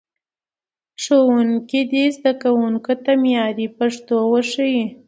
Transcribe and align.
ښوونکي 1.03 1.81
دې 1.91 2.03
زدهکوونکو 2.15 2.93
ته 3.03 3.11
معیاري 3.23 3.67
پښتو 3.77 4.15
وښيي. 4.31 4.83